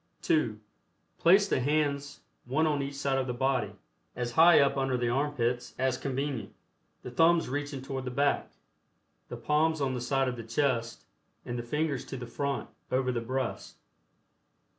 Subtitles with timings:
[0.23, 0.59] (2)
[1.19, 3.73] Place the hands one on each side of the body,
[4.15, 6.55] as high up under the armpits as convenient,
[7.03, 8.49] the thumbs reaching toward the back,
[9.29, 11.05] the palms on the side of the chest
[11.45, 13.75] and the fingers to the front over the breast.